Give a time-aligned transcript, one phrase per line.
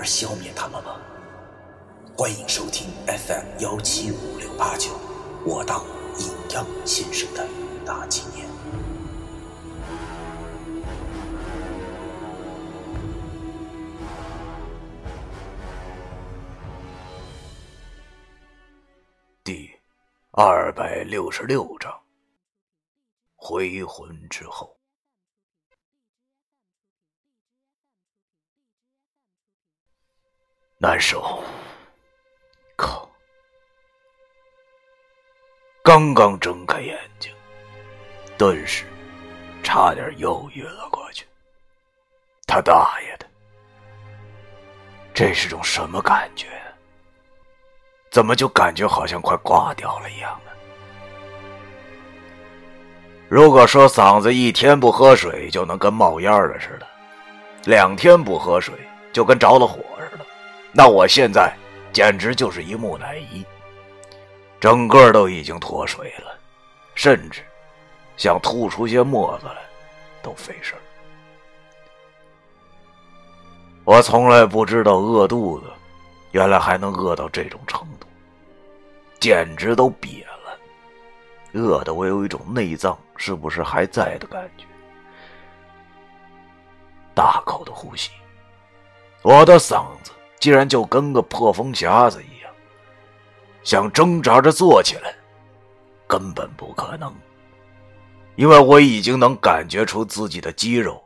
[0.00, 0.98] 而消灭他们吗？
[2.16, 4.92] 欢迎收听 FM 幺七五六八九，
[5.44, 5.84] 我当
[6.18, 7.46] 阴阳先生的
[7.84, 8.48] 大纪念。
[19.44, 19.70] 第
[20.30, 21.92] 二百六十六章：
[23.36, 24.79] 回魂之后。
[30.82, 31.44] 难受，
[32.74, 33.06] 靠！
[35.82, 37.30] 刚刚睁开眼睛，
[38.38, 38.86] 顿时
[39.62, 41.26] 差点又晕了过去。
[42.46, 43.26] 他大爷的，
[45.12, 46.46] 这是种什么感觉？
[48.10, 50.50] 怎么就感觉好像快挂掉了一样呢？
[53.28, 56.86] 如果说嗓子一天不喝水就能跟冒烟了似的，
[57.66, 58.74] 两天不喝水
[59.12, 60.24] 就跟着了火似的。
[60.72, 61.52] 那我现在
[61.92, 63.44] 简直就是一木乃伊，
[64.60, 66.38] 整个都已经脱水了，
[66.94, 67.42] 甚至
[68.16, 69.56] 想吐出些沫子来
[70.22, 70.74] 都费事
[73.84, 75.66] 我从来不知道饿肚子，
[76.30, 78.06] 原来还能饿到这种程度，
[79.18, 80.58] 简直都瘪了，
[81.54, 84.64] 饿的我有一种内脏是不是还在的感觉。
[87.12, 88.10] 大口的呼吸，
[89.22, 90.12] 我的嗓子。
[90.40, 92.50] 竟然就跟个破风匣子一样，
[93.62, 95.14] 想挣扎着坐起来，
[96.06, 97.14] 根本不可能，
[98.36, 100.98] 因为我已经能感觉出自己的肌肉，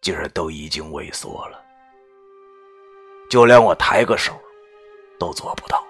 [0.00, 1.60] 竟然都已经萎缩了，
[3.28, 4.32] 就连我抬个手，
[5.18, 5.84] 都做不到。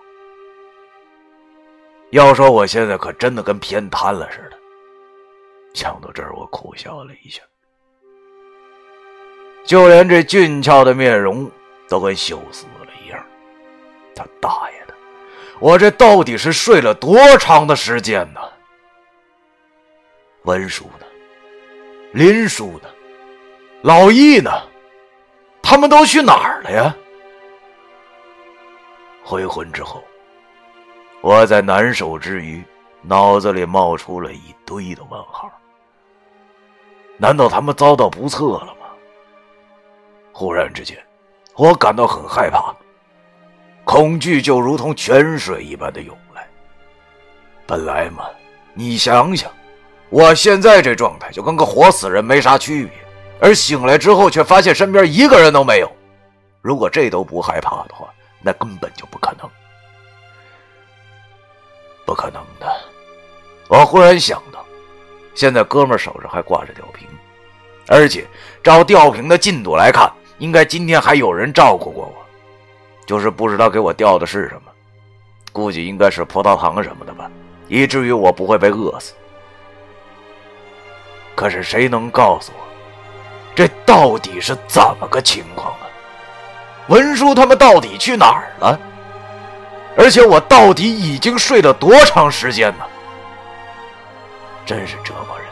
[2.13, 4.57] 要说我现在可真的跟偏瘫了似的，
[5.75, 7.43] 想到这儿，我苦笑了一下，
[9.67, 11.51] 就连这俊俏的面容。
[11.89, 13.25] 都跟锈死了一样，
[14.15, 14.95] 他大爷的！
[15.61, 18.41] 我这到底是睡了多长的时间呢？
[20.43, 21.07] 文叔呢？
[22.13, 22.89] 林叔呢？
[23.83, 24.51] 老易呢？
[25.63, 26.95] 他们都去哪儿了呀？
[29.23, 30.05] 回魂之后，
[31.23, 32.63] 我在难受之余，
[33.01, 35.51] 脑子里冒出了一堆的问号。
[37.17, 38.87] 难道他们遭到不测了吗？
[40.33, 40.99] 忽然之间。
[41.57, 42.75] 我感到很害怕，
[43.85, 46.47] 恐惧就如同泉水一般的涌来。
[47.65, 48.25] 本来嘛，
[48.73, 49.51] 你想想，
[50.11, 52.93] 我现在这状态就跟个活死人没啥区别，
[53.41, 55.91] 而醒来之后却发现身边一个人都没有。
[56.61, 58.09] 如果这都不害怕的话，
[58.43, 59.49] 那根本就不可能，
[62.05, 62.67] 不可能的。
[63.69, 64.65] 我忽然想到，
[65.37, 67.07] 现在哥们手上还挂着吊瓶，
[67.87, 68.27] 而且
[68.63, 70.13] 照吊瓶的进度来看。
[70.39, 72.25] 应该今天还有人照顾过我，
[73.07, 74.73] 就是不知道给我掉的是什么，
[75.53, 77.31] 估计应该是葡萄糖什么的吧，
[77.69, 79.13] 以至于我不会被饿死。
[81.35, 82.65] 可是谁能告诉我，
[83.55, 85.87] 这到底是怎么个情况啊？
[86.89, 88.79] 文书他们到底去哪儿了？
[89.97, 92.85] 而且我到底已经睡了多长时间呢？
[94.67, 95.47] 真是折磨人。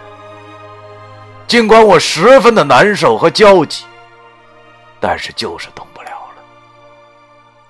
[1.47, 3.84] 尽管我十分的难受和焦急。
[5.02, 6.44] 但是就是动不了了，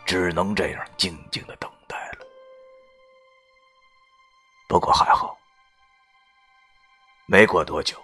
[0.04, 2.26] 只能这样静静的等待了。
[4.68, 5.34] 不过还好，
[7.24, 7.96] 没过多久，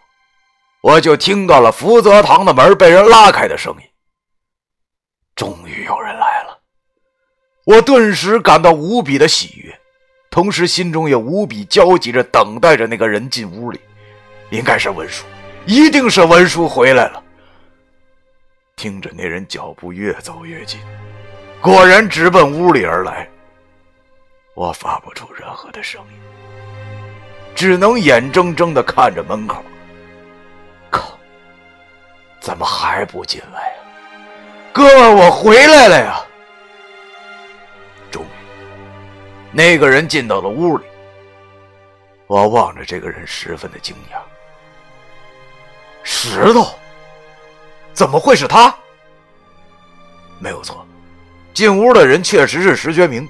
[0.80, 3.86] 我就听到了福泽堂的门被人拉开的声音。
[5.36, 6.58] 终于有人来了，
[7.66, 9.78] 我顿时感到无比的喜悦，
[10.30, 13.78] 同时心中也无比焦急着等待着那个人进屋里。
[14.48, 15.26] 应该是文叔，
[15.66, 17.22] 一定是文叔回来了。
[18.78, 20.80] 听着，那人脚步越走越近，
[21.60, 23.28] 果然直奔屋里而来。
[24.54, 26.18] 我发不出任何的声音，
[27.56, 29.62] 只能眼睁睁的看着门口。
[30.90, 31.18] 靠！
[32.40, 33.76] 怎么还不进来呀？
[34.72, 36.20] 哥们，我回来了呀！
[38.12, 38.28] 终于，
[39.50, 40.84] 那个人进到了屋里。
[42.28, 44.18] 我望着这个人，十分的惊讶。
[46.04, 46.64] 石头。
[47.98, 48.72] 怎么会是他？
[50.38, 50.86] 没有错，
[51.52, 53.28] 进屋的人确实是石觉明。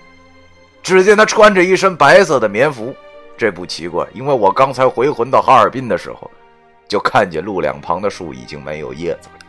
[0.83, 2.95] 只见他穿着一身白色的棉服，
[3.35, 6.31] 这不奇怪，因为我刚才回魂到哈尔滨的时候，
[6.87, 9.47] 就看见路两旁的树已经没有叶子了。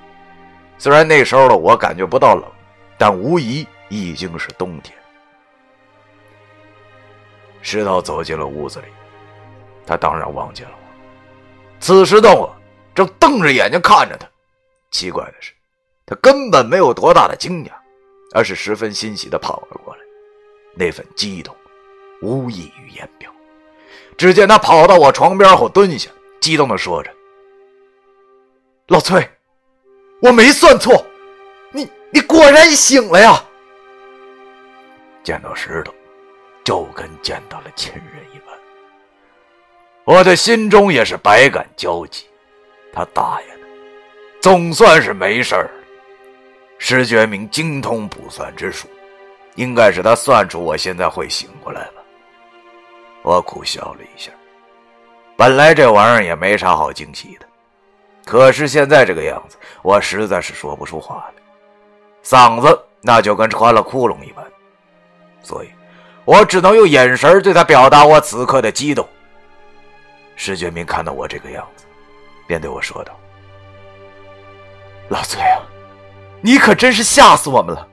[0.77, 2.45] 虽然那时候的我感觉不到冷，
[2.97, 4.97] 但无疑已经是冬天。
[7.61, 8.85] 石头走进了屋子里，
[9.85, 10.87] 他当然望见了我。
[11.81, 12.49] 此时的我
[12.95, 14.25] 正瞪着眼睛看着他。
[14.91, 15.53] 奇怪的是，
[16.05, 17.71] 他根本没有多大的惊讶，
[18.33, 20.01] 而是十分欣喜的跑了过来。
[20.75, 21.55] 那份激动，
[22.21, 23.31] 无异于言表。
[24.17, 26.09] 只见他跑到我床边后蹲下，
[26.41, 27.11] 激动的说着
[28.87, 29.29] ：“老崔，
[30.21, 31.05] 我没算错，
[31.71, 33.43] 你你果然醒了呀！”
[35.23, 35.93] 见到石头，
[36.63, 38.57] 就跟见到了亲人一般。
[40.05, 42.25] 我的心中也是百感交集。
[42.91, 43.58] 他大爷，
[44.41, 45.69] 总算是没事儿。
[46.77, 48.87] 石觉明精通卜算之术。
[49.55, 52.01] 应该是他算出我现在会醒过来吧。
[53.23, 54.31] 我苦笑了一下，
[55.35, 57.45] 本来这玩意儿也没啥好惊喜的，
[58.25, 61.41] 可是现在这个样子，我实在是说不出话来，
[62.23, 64.45] 嗓子那就跟穿了窟窿一般，
[65.41, 65.69] 所以，
[66.23, 69.05] 我只能用眼神对他表达我此刻的激动。
[70.37, 71.83] 石觉明看到我这个样子，
[72.47, 73.18] 便对我说道
[75.09, 75.59] ：“老崔啊，
[76.41, 77.85] 你可真是吓死我们了。”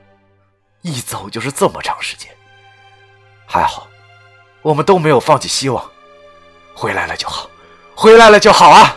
[0.81, 2.31] 一走就是这么长时间，
[3.45, 3.87] 还好，
[4.61, 5.83] 我们都没有放弃希望，
[6.73, 7.49] 回来了就好，
[7.93, 8.95] 回来了就好啊！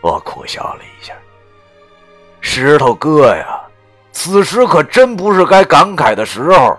[0.00, 1.12] 我苦笑了一下，
[2.40, 3.60] 石头哥呀，
[4.10, 6.76] 此时可真不是该感慨的时候。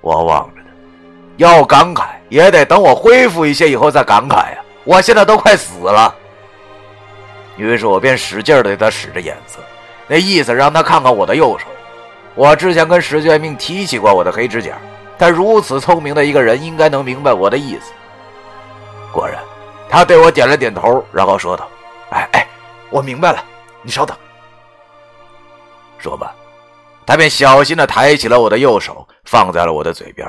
[0.00, 0.68] 我望着他，
[1.36, 6.14] 要感慨也得等我恢复一些以后再感慨呀，我现在都快死了。
[7.56, 9.60] 于是我便使劲对他使着眼色。
[10.06, 11.66] 那意思让他看看我的右手。
[12.34, 14.76] 我之前跟石觉明提起过我的黑指甲，
[15.18, 17.92] 他如此聪明的一个人，应该能明白我的意思。
[19.12, 19.40] 果然，
[19.88, 21.68] 他对我点了点头，然后说道
[22.10, 22.46] ：“哎哎，
[22.90, 23.44] 我明白了，
[23.82, 24.16] 你稍等。”
[25.96, 26.34] 说罢，
[27.06, 30.28] 他便小心的抬起了我的右手，放在了我的嘴边，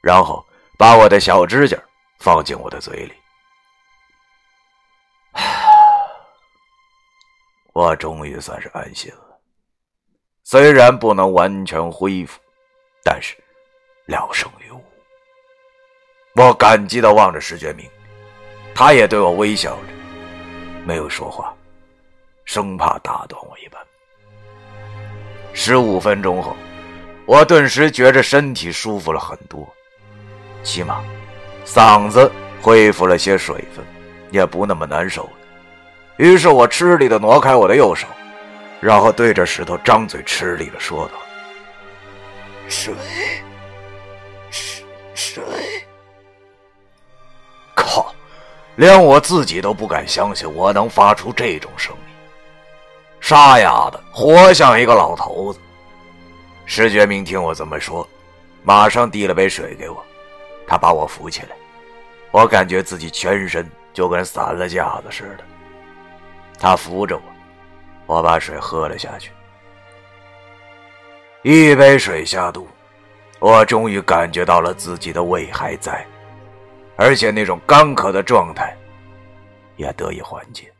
[0.00, 0.44] 然后
[0.76, 1.78] 把我的小指甲
[2.18, 3.12] 放进我的嘴里。
[7.74, 9.36] 我终于算是安心了，
[10.44, 12.40] 虽然不能完全恢复，
[13.02, 13.34] 但是
[14.06, 14.80] 聊胜于无。
[16.36, 17.84] 我感激的望着石觉明，
[18.76, 19.92] 他也对我微笑着，
[20.86, 21.52] 没有说话，
[22.44, 23.82] 生怕打断我一般。
[25.52, 26.56] 十五分钟后，
[27.26, 29.68] 我顿时觉着身体舒服了很多，
[30.62, 31.04] 起码
[31.66, 32.30] 嗓子
[32.62, 33.84] 恢复了些水分，
[34.30, 35.30] 也不那么难受了。
[36.16, 38.06] 于是我吃力的挪开我的右手，
[38.80, 41.14] 然后对着石头张嘴吃力的说道
[42.68, 42.94] ：“水，
[44.50, 44.84] 水，
[45.14, 45.42] 水。”
[47.74, 48.14] 靠！
[48.76, 52.14] 连我自己都不敢相信我能发出这种声音，
[53.20, 55.58] 沙哑的，活像一个老头子。
[56.64, 58.08] 石觉明听我这么说，
[58.62, 60.02] 马上递了杯水给我，
[60.66, 61.48] 他把我扶起来，
[62.30, 65.44] 我感觉自己全身就跟散了架子似的。
[66.58, 67.22] 他扶着我，
[68.06, 69.30] 我把水喝了下去。
[71.42, 72.66] 一杯水下肚，
[73.38, 76.06] 我终于感觉到了自己的胃还在，
[76.96, 78.74] 而且那种干渴的状态
[79.76, 80.72] 也得以缓解，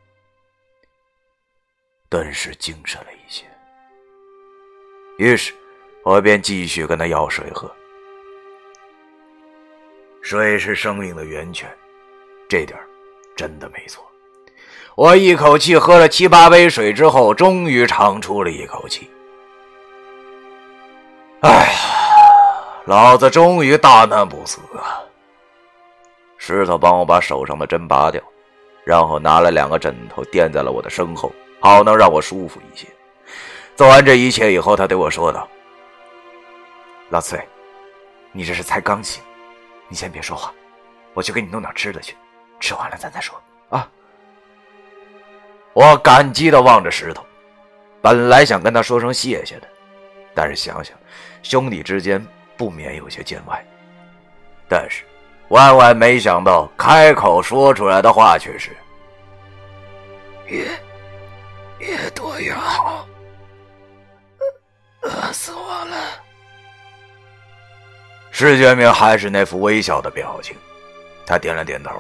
[2.08, 3.44] 顿时精神了一些。
[5.18, 5.52] 于是，
[6.02, 7.70] 我便继续跟他要水喝。
[10.22, 11.70] 水是生命的源泉，
[12.48, 12.78] 这点
[13.36, 14.02] 真的没错。
[14.96, 19.10] 我一口气喝了七八杯水之后，终于长出了一口气。
[21.40, 21.78] 哎呀，
[22.86, 25.02] 老子终于大难不死啊！
[26.38, 28.22] 石头帮我把手上的针拔掉，
[28.84, 32.86] 然后拿了两个枕头垫在了我的身后，好能让我舒服一些。
[33.74, 35.48] 做完这一切以后，他对我说道
[37.10, 37.40] ：“老崔，
[38.30, 39.20] 你这是才刚醒，
[39.88, 40.54] 你先别说话，
[41.14, 42.16] 我去给你弄点吃的去，
[42.60, 43.34] 吃完了咱再说。”
[45.74, 47.24] 我感激的望着石头，
[48.00, 49.66] 本来想跟他说声谢谢的，
[50.32, 50.96] 但是想想
[51.42, 52.24] 兄弟之间
[52.56, 53.62] 不免有些见外。
[54.68, 55.02] 但是
[55.48, 58.70] 万万没想到，开口说出来的话却是
[60.46, 60.64] ：“越
[61.80, 63.04] 越多越好，
[65.02, 65.96] 饿死我了。”
[68.30, 70.56] 石觉明还是那副微笑的表情，
[71.26, 71.90] 他点了点头，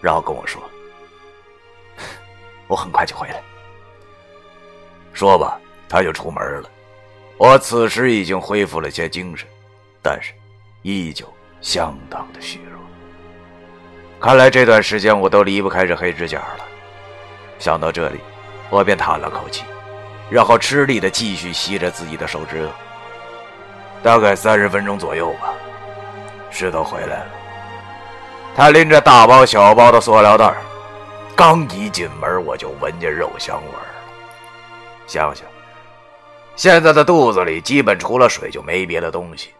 [0.00, 0.62] 然后跟我说。
[2.66, 3.42] 我很快就回来。
[5.12, 5.58] 说吧，
[5.88, 6.68] 他就出门了。
[7.38, 9.46] 我此时已经恢复了些精神，
[10.02, 10.32] 但是
[10.82, 11.26] 依旧
[11.60, 12.80] 相当的虚弱。
[14.20, 16.64] 看来这段时间我都离不开这黑指甲了。
[17.58, 18.20] 想到这里，
[18.70, 19.64] 我便叹了口气，
[20.30, 22.72] 然后吃力的继续吸着自己的手指头。
[24.02, 25.54] 大概三十分钟左右吧，
[26.50, 27.26] 石头回来了。
[28.54, 30.54] 他拎着大包小包的塑料袋，
[31.36, 33.94] 刚一进门我就闻见肉香味儿了。
[35.06, 35.46] 想想，
[36.56, 39.50] 现在的肚子里基本除了水就没别的东西。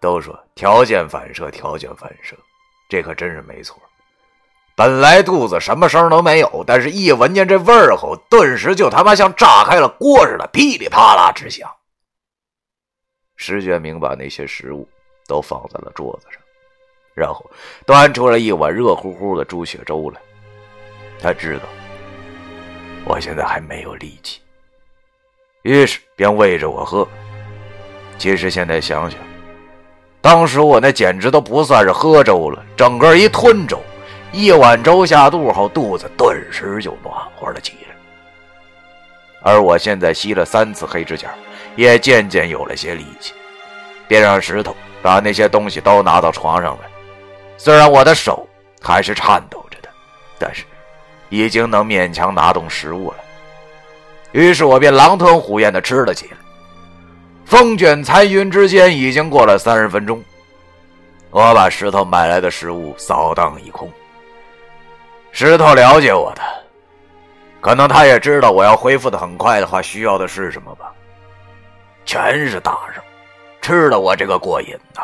[0.00, 2.36] 都说条件反射，条件反射，
[2.88, 3.82] 这可真是没错。
[4.76, 11.68] 本来肚子什么声都没有，但是一闻见这味儿后，顿时就他妈像炸开了锅似的，噼里啪啦直响。
[13.34, 14.88] 石觉明把那些食物
[15.26, 16.40] 都放在了桌子上，
[17.12, 17.44] 然后
[17.84, 20.20] 端出了一碗热乎乎的猪血粥来。
[21.20, 21.62] 他知道
[23.04, 24.40] 我现在还没有力气，
[25.62, 27.06] 于是便喂着我喝。
[28.18, 29.18] 其实现在想想，
[30.20, 33.80] 当时我那简直都不算是喝粥了，整个一吞粥。
[34.30, 37.94] 一碗粥下肚后，肚子顿时就暖和了起来。
[39.40, 41.30] 而我现在吸了三次黑指甲，
[41.76, 43.32] 也渐渐有了些力气，
[44.06, 46.90] 便让石头把那些东西都拿到床上来。
[47.56, 48.46] 虽然我的手
[48.82, 49.88] 还是颤抖着的，
[50.38, 50.64] 但是
[51.28, 53.18] 已经能勉强拿动食物了。
[54.32, 56.36] 于是我便狼吞虎咽地吃了起来。
[57.44, 60.22] 风卷残云之间，已经过了三十分钟，
[61.30, 63.90] 我把石头买来的食物扫荡一空。
[65.32, 66.42] 石头了解我的，
[67.60, 70.92] 可能他也知道我要恢复的很快的话，需要的是什么吧？
[72.04, 73.02] 全是大肉，
[73.62, 75.02] 吃了我这个过瘾呐！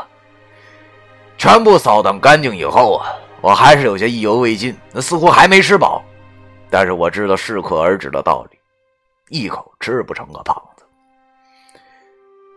[1.38, 6.02] 全部扫荡干净以后啊，我还是有些意犹未尽，那似乎还没吃饱。
[6.74, 8.58] 但是我知道适可而止的道理，
[9.28, 10.84] 一口吃不成个胖子。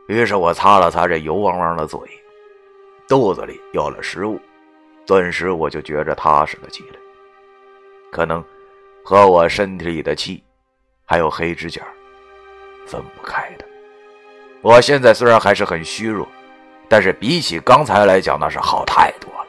[0.08, 2.00] 于是我擦了擦这油汪汪的嘴，
[3.08, 4.42] 肚子里有了食物，
[5.06, 6.98] 顿时我就觉着踏实了起来。
[8.12, 8.44] 可能
[9.06, 10.44] 和我身体里的气，
[11.06, 11.84] 还有黑指甲
[12.88, 13.66] 分不开的。
[14.64, 16.28] 我现在虽然还是很虚弱，
[16.90, 19.48] 但是比起刚才来讲，那是好太多了，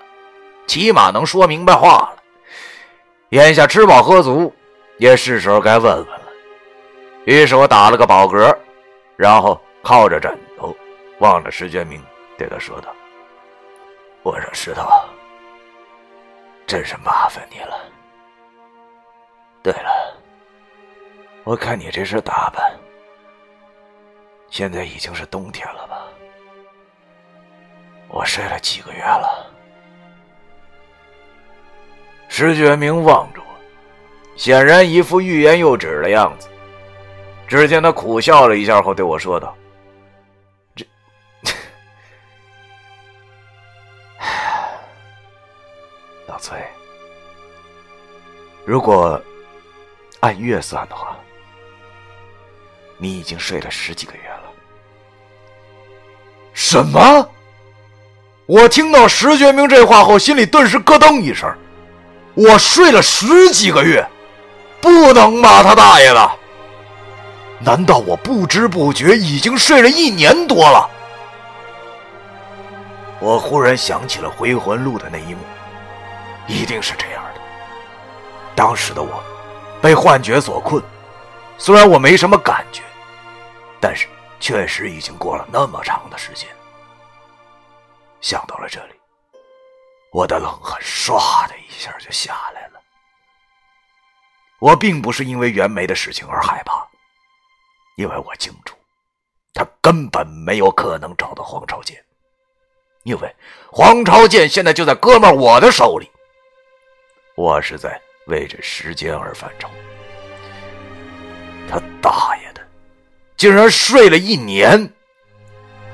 [0.66, 2.22] 起码能说明白话了。
[3.30, 4.54] 眼下吃饱喝足，
[4.98, 6.28] 也是时候该问问了。
[7.24, 8.56] 于是我打了个饱嗝，
[9.16, 10.74] 然后靠着枕头，
[11.18, 12.02] 望着石觉明，
[12.36, 12.94] 对他说道
[14.22, 14.88] ：“我说石头，
[16.66, 17.78] 真是麻烦你了。”
[19.62, 20.16] 对了，
[21.44, 22.72] 我看你这身打扮，
[24.48, 26.04] 现在已经是冬天了吧？
[28.08, 29.52] 我睡了几个月了。
[32.28, 33.47] 石觉明望着我，
[34.38, 36.48] 显然一副欲言又止的样子。
[37.46, 39.54] 只见他苦笑了一下后对我说道
[40.74, 40.86] ：“这，
[46.26, 46.56] 老崔，
[48.64, 49.20] 如果……”
[50.20, 51.16] 按月算的话，
[52.96, 54.42] 你已经睡了十几个月了。
[56.52, 57.30] 什么？
[58.46, 61.48] 我听到石觉明这话后，心里顿时咯噔一声。
[62.34, 64.04] 我睡了十几个月，
[64.80, 65.62] 不能吧？
[65.62, 66.30] 他大爷的！
[67.60, 70.88] 难道我不知不觉已经睡了一年多了？
[73.20, 75.40] 我忽然想起了回魂录的那一幕，
[76.46, 77.40] 一定是这样的。
[78.54, 79.22] 当时的我。
[79.80, 80.82] 被幻觉所困，
[81.56, 82.82] 虽然我没什么感觉，
[83.80, 84.08] 但是
[84.40, 86.48] 确实已经过了那么长的时间。
[88.20, 88.94] 想到了这里，
[90.10, 92.77] 我的冷汗唰的一下就下来了。
[94.58, 96.86] 我并不是因为袁梅的事情而害怕，
[97.96, 98.76] 因为我清楚，
[99.54, 101.96] 他根本没有可能找到黄朝剑，
[103.04, 103.36] 因为
[103.70, 106.10] 黄朝剑现在就在哥们我的手里。
[107.36, 108.00] 我是在。
[108.28, 109.70] 为这时间而犯愁，
[111.66, 112.60] 他大爷的，
[113.38, 114.92] 竟然睡了一年，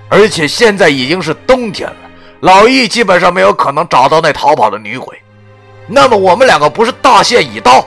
[0.09, 5.17] 而且现在已经是冬天了，老易基本上没有可能找到那逃跑的女鬼，
[5.87, 7.87] 那么我们两个不是大限已到？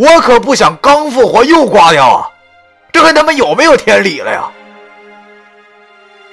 [0.00, 2.30] 我可不想刚复活又挂掉啊！
[2.90, 4.50] 这跟他们有没有天理了呀？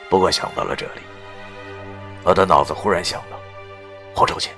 [0.09, 1.01] 不过想到了这里，
[2.23, 3.37] 我的脑子忽然想到
[4.13, 4.53] 黄朝前。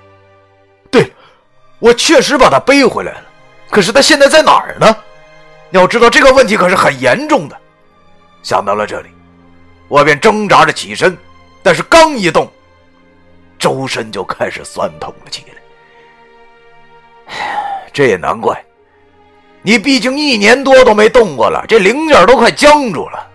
[1.79, 3.23] 我确实把他背回来了，
[3.71, 4.95] 可是他现在在哪儿呢？
[5.71, 7.57] 要知道这个问题可是很严重的。
[8.43, 9.09] 想到了这里，
[9.87, 11.17] 我便挣扎着起身，
[11.63, 12.47] 但是刚一动，
[13.57, 15.45] 周身就开始酸痛了起
[17.25, 17.35] 来。
[17.91, 18.61] 这也难怪，
[19.61, 23.27] 你毕竟一年多都没动过了，这零件都快僵住了。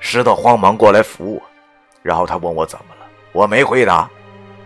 [0.00, 1.42] 石头慌忙过来扶我，
[2.02, 4.10] 然后他问我怎么了，我没回答，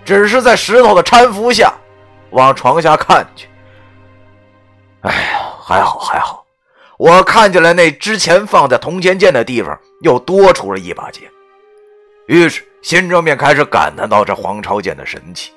[0.04, 1.74] 只是在石头的搀扶下
[2.30, 3.48] 往床下看去。
[5.02, 6.44] 哎呀，还好还好，
[6.98, 11.28] 我看见了那之前放在铜钱剑的地方又多出了一把剑，
[12.26, 15.52] 于是心中便开始感叹到这黄朝剑的神奇，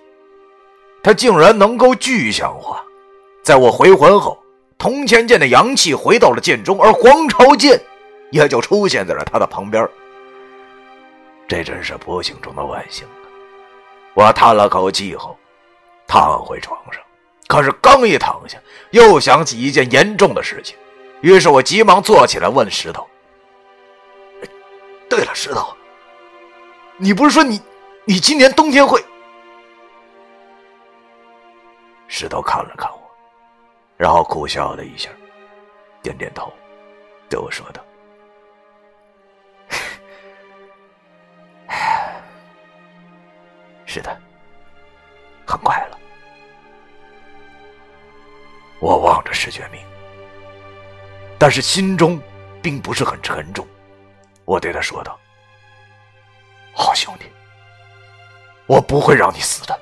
[1.02, 2.84] 它竟然能够具象化。
[3.50, 4.38] 在我回魂后，
[4.78, 7.82] 铜钱剑的阳气回到了剑中，而黄朝剑
[8.30, 9.90] 也就出现在了他的旁边。
[11.48, 13.26] 这真是不幸中的万幸啊！
[14.14, 15.36] 我叹了口气后，
[16.06, 17.02] 躺回床上。
[17.48, 18.60] 可是刚一躺下，
[18.92, 20.78] 又想起一件严重的事情，
[21.22, 23.08] 于是我急忙坐起来问石头
[25.10, 25.76] ：“对了，石头，
[26.98, 27.60] 你不是说你
[28.06, 29.04] 你今年冬天会？”
[32.08, 32.99] 石头看了看我。
[34.00, 35.10] 然后苦笑了一下，
[36.02, 36.54] 点点头，
[37.30, 37.84] 对我说道
[43.86, 44.18] ：“是的，
[45.46, 46.00] 很快了。”
[48.80, 49.82] 我望着石觉明，
[51.38, 52.18] 但是心中
[52.62, 53.68] 并不是很沉重。
[54.46, 55.20] 我对他说道
[56.74, 57.26] ：“好兄弟，
[58.66, 59.78] 我不会让你死的，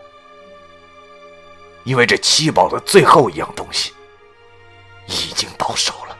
[1.83, 3.93] 因为这七宝的最后一样东西。”
[5.07, 6.15] 已经到手了。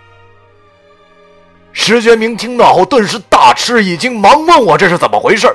[1.72, 5.48] 石觉明听到后顿时大吃一惊，忙问我这是怎么回事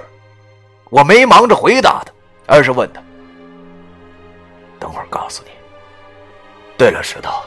[0.91, 2.13] 我没忙着回答他，
[2.47, 3.03] 而是问他
[4.79, 5.51] ：“等会儿告诉你。
[6.79, 7.43] 对了，石头，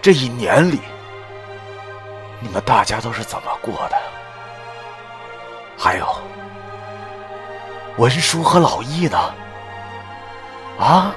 [0.00, 0.78] 这一年里
[2.40, 3.96] 你们大家都是怎么过的？
[5.76, 6.06] 还有
[7.96, 9.34] 文叔和老易呢？
[10.78, 11.14] 啊？”